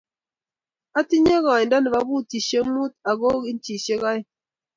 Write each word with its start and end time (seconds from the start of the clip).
Atinye 0.99 1.35
koindo 1.45 1.75
nebo 1.79 1.99
butishek 2.09 2.65
muut 2.73 2.93
ago 3.11 3.29
inchishek 3.51 4.01
aeng-- 4.09 4.27